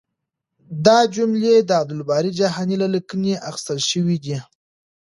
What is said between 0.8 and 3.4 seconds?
دا جملې د عبدالباري جهاني له لیکنې